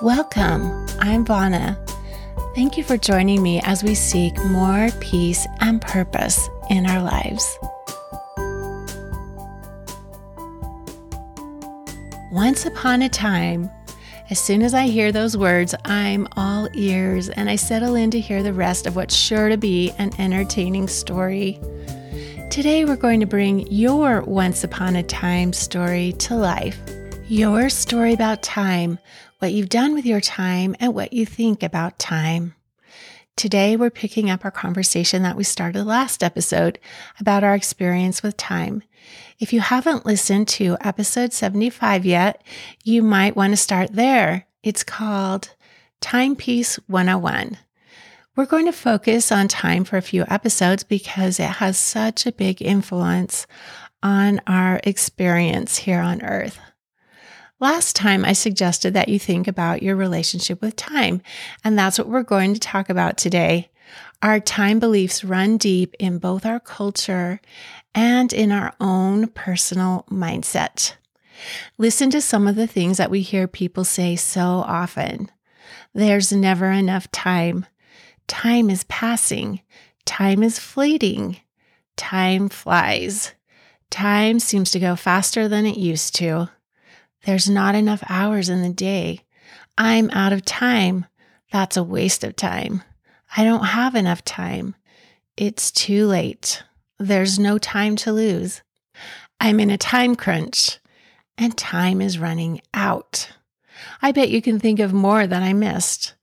[0.00, 0.86] Welcome.
[1.00, 1.76] I'm Vana.
[2.54, 7.58] Thank you for joining me as we seek more peace and purpose in our lives.
[12.30, 13.68] Once upon a time,
[14.30, 18.20] as soon as I hear those words, I'm all ears and I settle in to
[18.20, 21.58] hear the rest of what's sure to be an entertaining story.
[22.50, 26.78] Today, we're going to bring your once upon a time story to life.
[27.26, 28.98] Your story about time,
[29.38, 32.54] what you've done with your time, and what you think about time.
[33.36, 36.80] Today, we're picking up our conversation that we started last episode
[37.20, 38.82] about our experience with time.
[39.38, 42.42] If you haven't listened to episode 75 yet,
[42.82, 44.46] you might want to start there.
[44.64, 45.50] It's called
[46.00, 47.58] Timepiece 101.
[48.34, 52.32] We're going to focus on time for a few episodes because it has such a
[52.32, 53.46] big influence
[54.02, 56.58] on our experience here on earth.
[57.60, 61.22] Last time, I suggested that you think about your relationship with time,
[61.64, 63.68] and that's what we're going to talk about today.
[64.22, 67.40] Our time beliefs run deep in both our culture
[67.96, 70.94] and in our own personal mindset.
[71.78, 75.28] Listen to some of the things that we hear people say so often.
[75.92, 77.66] There's never enough time.
[78.28, 79.62] Time is passing.
[80.04, 81.38] Time is fleeting.
[81.96, 83.34] Time flies.
[83.90, 86.50] Time seems to go faster than it used to.
[87.24, 89.20] There's not enough hours in the day.
[89.76, 91.06] I'm out of time.
[91.52, 92.82] That's a waste of time.
[93.36, 94.74] I don't have enough time.
[95.36, 96.62] It's too late.
[96.98, 98.62] There's no time to lose.
[99.40, 100.78] I'm in a time crunch
[101.36, 103.30] and time is running out.
[104.02, 106.14] I bet you can think of more that I missed.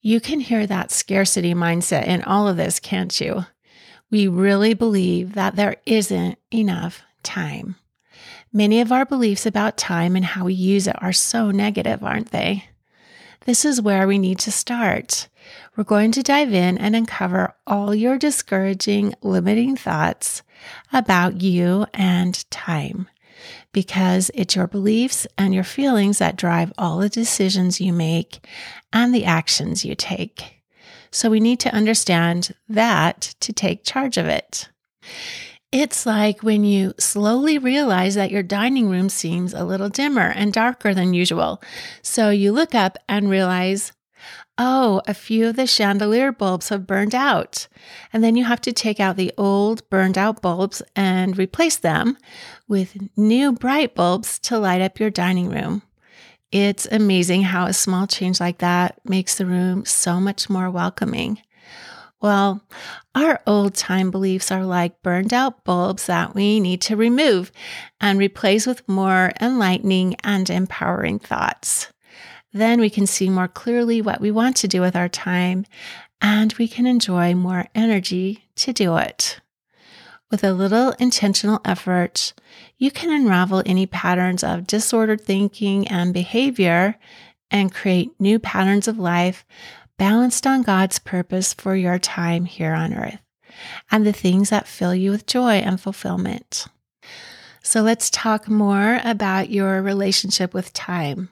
[0.00, 3.46] You can hear that scarcity mindset in all of this, can't you?
[4.10, 7.76] We really believe that there isn't enough time.
[8.52, 12.32] Many of our beliefs about time and how we use it are so negative, aren't
[12.32, 12.66] they?
[13.46, 15.28] This is where we need to start.
[15.74, 20.42] We're going to dive in and uncover all your discouraging, limiting thoughts
[20.92, 23.08] about you and time
[23.72, 28.46] because it's your beliefs and your feelings that drive all the decisions you make
[28.92, 30.62] and the actions you take.
[31.10, 34.68] So we need to understand that to take charge of it.
[35.72, 40.52] It's like when you slowly realize that your dining room seems a little dimmer and
[40.52, 41.62] darker than usual.
[42.02, 43.90] So you look up and realize,
[44.58, 47.68] oh, a few of the chandelier bulbs have burned out.
[48.12, 52.18] And then you have to take out the old burned out bulbs and replace them
[52.68, 55.80] with new bright bulbs to light up your dining room.
[56.50, 61.40] It's amazing how a small change like that makes the room so much more welcoming.
[62.22, 62.62] Well,
[63.16, 67.50] our old time beliefs are like burned out bulbs that we need to remove
[68.00, 71.92] and replace with more enlightening and empowering thoughts.
[72.52, 75.66] Then we can see more clearly what we want to do with our time
[76.20, 79.40] and we can enjoy more energy to do it.
[80.30, 82.34] With a little intentional effort,
[82.78, 86.96] you can unravel any patterns of disordered thinking and behavior
[87.50, 89.44] and create new patterns of life
[90.02, 93.20] balanced on God's purpose for your time here on earth
[93.88, 96.66] and the things that fill you with joy and fulfillment.
[97.62, 101.28] So let's talk more about your relationship with time.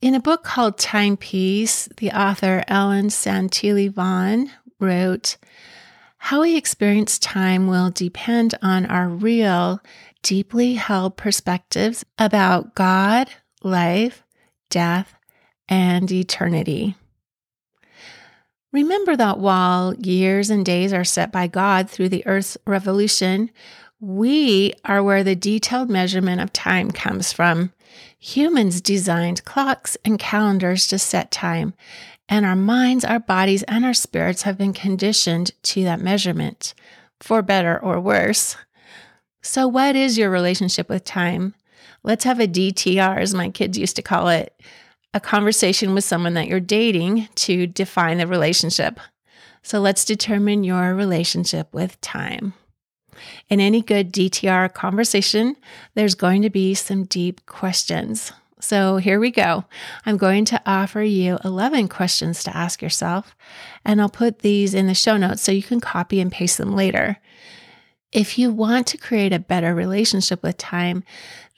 [0.00, 5.36] In a book called Time Peace, the author Ellen Santilli Vaughn wrote,
[6.18, 9.80] How we experience time will depend on our real,
[10.22, 13.28] deeply held perspectives about God,
[13.64, 14.22] life,
[14.70, 15.16] death,
[15.68, 16.94] and eternity.
[18.74, 23.52] Remember that while years and days are set by God through the Earth's revolution,
[24.00, 27.72] we are where the detailed measurement of time comes from.
[28.18, 31.74] Humans designed clocks and calendars to set time,
[32.28, 36.74] and our minds, our bodies, and our spirits have been conditioned to that measurement,
[37.20, 38.56] for better or worse.
[39.40, 41.54] So, what is your relationship with time?
[42.02, 44.52] Let's have a DTR, as my kids used to call it
[45.14, 48.98] a conversation with someone that you're dating to define the relationship.
[49.62, 52.52] So let's determine your relationship with time.
[53.48, 55.56] In any good DTR conversation,
[55.94, 58.32] there's going to be some deep questions.
[58.60, 59.64] So here we go.
[60.04, 63.36] I'm going to offer you 11 questions to ask yourself,
[63.84, 66.74] and I'll put these in the show notes so you can copy and paste them
[66.74, 67.18] later.
[68.14, 71.02] If you want to create a better relationship with time,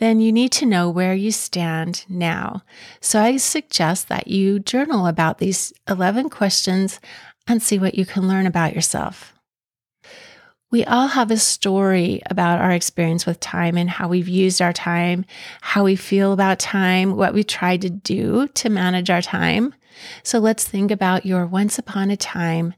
[0.00, 2.62] then you need to know where you stand now.
[2.99, 6.99] So I suggest that you journal about these 11 questions
[7.47, 9.35] and see what you can learn about yourself.
[10.70, 14.73] We all have a story about our experience with time and how we've used our
[14.73, 15.26] time,
[15.61, 19.75] how we feel about time, what we tried to do to manage our time.
[20.23, 22.75] So let's think about your once upon a time,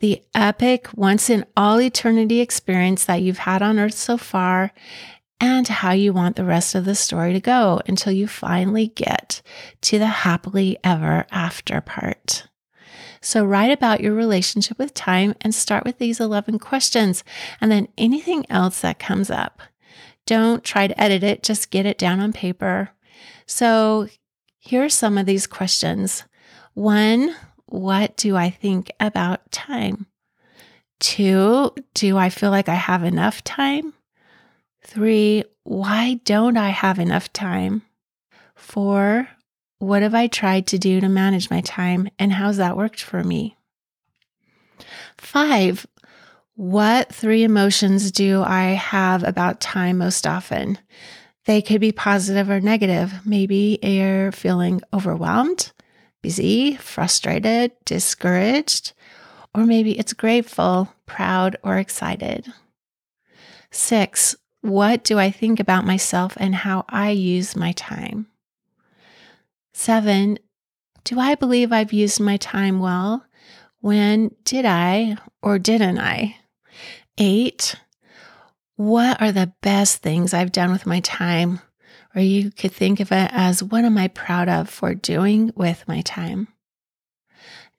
[0.00, 4.72] the epic, once in all eternity experience that you've had on earth so far,
[5.40, 9.40] and how you want the rest of the story to go until you finally get
[9.80, 12.48] to the happily ever after part.
[13.20, 17.24] So, write about your relationship with time and start with these 11 questions
[17.60, 19.60] and then anything else that comes up.
[20.26, 22.90] Don't try to edit it, just get it down on paper.
[23.46, 24.08] So,
[24.58, 26.24] here are some of these questions.
[26.74, 27.34] One,
[27.68, 30.06] what do I think about time?
[31.00, 33.94] Two, do I feel like I have enough time?
[34.84, 37.82] Three, why don't I have enough time?
[38.56, 39.28] Four,
[39.78, 43.22] what have I tried to do to manage my time and how's that worked for
[43.22, 43.56] me?
[45.18, 45.86] Five,
[46.54, 50.78] what three emotions do I have about time most often?
[51.44, 53.12] They could be positive or negative.
[53.24, 55.72] Maybe you're feeling overwhelmed,
[56.22, 58.92] busy, frustrated, discouraged,
[59.54, 62.52] or maybe it's grateful, proud, or excited.
[63.70, 68.26] Six, what do I think about myself and how I use my time?
[69.72, 70.38] Seven,
[71.04, 73.24] do I believe I've used my time well?
[73.80, 76.36] When did I or didn't I?
[77.16, 77.76] Eight,
[78.76, 81.60] what are the best things I've done with my time?
[82.18, 85.86] Or you could think of it as what am I proud of for doing with
[85.86, 86.48] my time?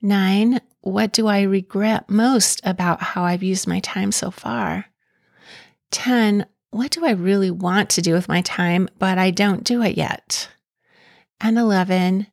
[0.00, 4.86] Nine, what do I regret most about how I've used my time so far?
[5.90, 9.82] 10, what do I really want to do with my time, but I don't do
[9.82, 10.48] it yet?
[11.38, 12.26] And 11,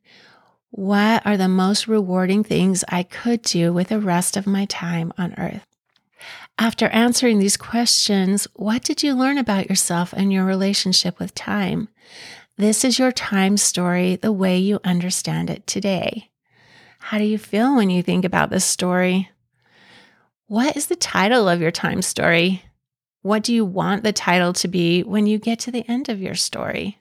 [0.70, 5.12] what are the most rewarding things I could do with the rest of my time
[5.18, 5.66] on earth?
[6.60, 11.88] After answering these questions, what did you learn about yourself and your relationship with time?
[12.58, 16.32] This is your time story the way you understand it today.
[16.98, 19.30] How do you feel when you think about this story?
[20.48, 22.64] What is the title of your time story?
[23.22, 26.20] What do you want the title to be when you get to the end of
[26.20, 26.98] your story?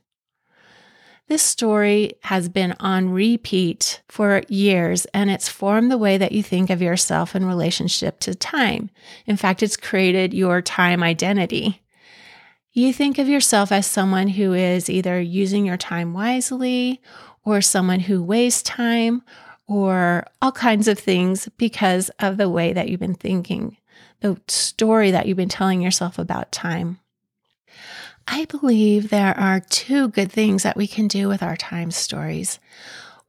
[1.29, 6.43] This story has been on repeat for years and it's formed the way that you
[6.43, 8.91] think of yourself in relationship to time.
[9.27, 11.83] In fact, it's created your time identity.
[12.73, 17.01] You think of yourself as someone who is either using your time wisely
[17.45, 19.23] or someone who wastes time
[19.67, 23.77] or all kinds of things because of the way that you've been thinking
[24.21, 26.99] the story that you've been telling yourself about time.
[28.29, 32.59] I believe there are two good things that we can do with our time stories.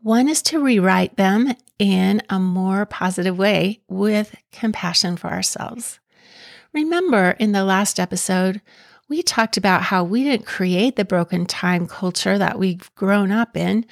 [0.01, 5.99] One is to rewrite them in a more positive way with compassion for ourselves.
[6.73, 8.61] Remember, in the last episode,
[9.09, 13.55] we talked about how we didn't create the broken time culture that we've grown up
[13.55, 13.85] in,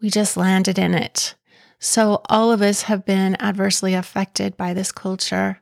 [0.00, 1.34] we just landed in it.
[1.78, 5.60] So, all of us have been adversely affected by this culture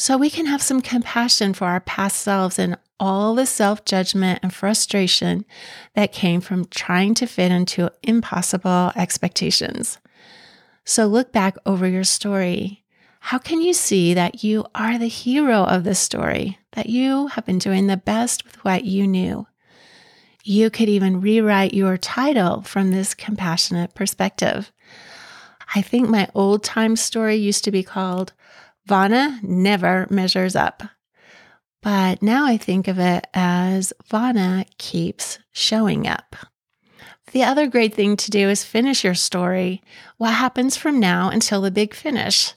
[0.00, 4.38] so we can have some compassion for our past selves and all the self judgment
[4.42, 5.44] and frustration
[5.92, 9.98] that came from trying to fit into impossible expectations.
[10.86, 12.82] So look back over your story.
[13.20, 17.44] How can you see that you are the hero of this story, that you have
[17.44, 19.46] been doing the best with what you knew?
[20.42, 24.72] You could even rewrite your title from this compassionate perspective.
[25.74, 28.32] I think my old time story used to be called
[28.86, 30.82] Vana never measures up.
[31.82, 36.36] But now I think of it as Vana keeps showing up.
[37.32, 39.82] The other great thing to do is finish your story.
[40.16, 42.54] What happens from now until the big finish?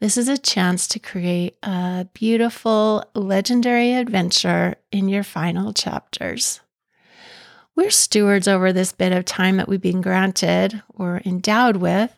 [0.00, 6.60] This is a chance to create a beautiful, legendary adventure in your final chapters.
[7.76, 12.12] We're stewards over this bit of time that we've been granted or endowed with.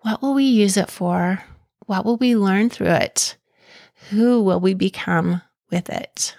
[0.00, 1.42] What will we use it for?
[1.88, 3.38] What will we learn through it?
[4.10, 5.40] Who will we become
[5.70, 6.36] with it?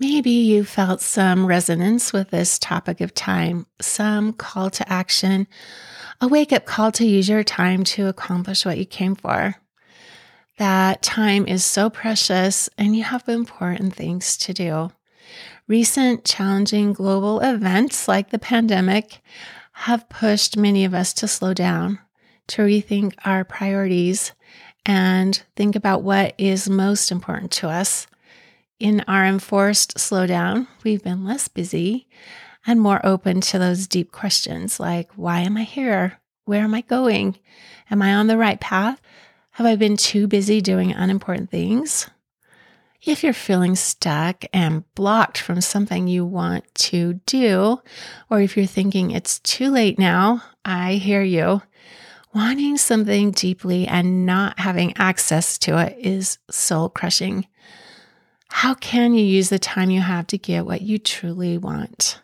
[0.00, 5.46] Maybe you felt some resonance with this topic of time, some call to action,
[6.20, 9.54] a wake up call to use your time to accomplish what you came for.
[10.58, 14.90] That time is so precious and you have important things to do.
[15.68, 19.20] Recent challenging global events like the pandemic
[19.70, 22.00] have pushed many of us to slow down,
[22.50, 24.32] to rethink our priorities,
[24.84, 28.06] and think about what is most important to us.
[28.78, 32.06] In our enforced slowdown, we've been less busy
[32.66, 36.18] and more open to those deep questions like why am I here?
[36.44, 37.38] Where am I going?
[37.90, 39.00] Am I on the right path?
[39.52, 42.08] Have I been too busy doing unimportant things?
[43.02, 47.80] If you're feeling stuck and blocked from something you want to do,
[48.28, 51.62] or if you're thinking it's too late now, I hear you.
[52.32, 57.46] Wanting something deeply and not having access to it is soul crushing.
[58.48, 62.20] How can you use the time you have to get what you truly want?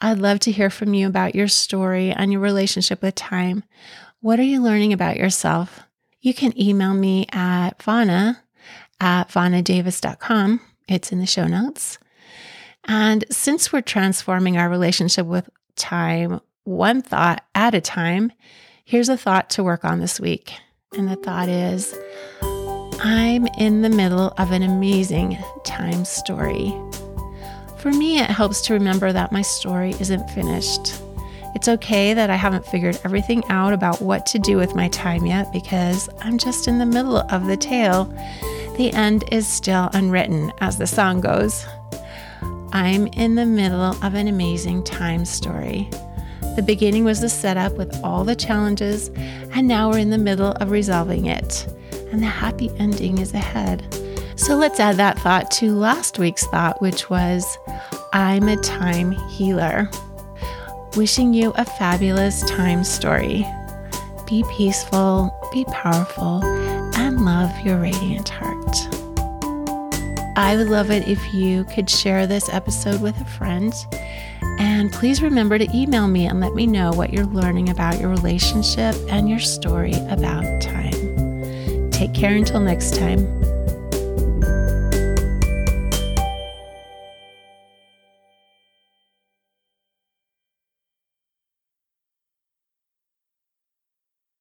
[0.00, 3.64] I'd love to hear from you about your story and your relationship with time.
[4.20, 5.80] What are you learning about yourself?
[6.20, 8.42] You can email me at Vana
[9.00, 10.60] at vanadavis.com.
[10.88, 11.98] It's in the show notes.
[12.84, 18.32] And since we're transforming our relationship with time one thought at a time,
[18.86, 20.52] here's a thought to work on this week.
[20.96, 21.92] And the thought is
[23.00, 26.72] I'm in the middle of an amazing time story.
[27.78, 31.02] For me, it helps to remember that my story isn't finished.
[31.56, 35.26] It's okay that I haven't figured everything out about what to do with my time
[35.26, 38.04] yet because I'm just in the middle of the tale
[38.76, 41.66] the end is still unwritten, as the song goes.
[42.72, 45.90] I'm in the middle of an amazing time story.
[46.56, 49.10] The beginning was the setup with all the challenges,
[49.54, 51.66] and now we're in the middle of resolving it.
[52.10, 53.84] And the happy ending is ahead.
[54.36, 57.58] So let's add that thought to last week's thought, which was
[58.14, 59.90] I'm a time healer.
[60.96, 63.46] Wishing you a fabulous time story.
[64.26, 66.42] Be peaceful, be powerful,
[66.96, 68.76] and love your radiant heart.
[70.36, 73.74] I would love it if you could share this episode with a friend.
[74.76, 78.10] And please remember to email me and let me know what you're learning about your
[78.10, 81.90] relationship and your story about time.
[81.90, 83.45] Take care until next time.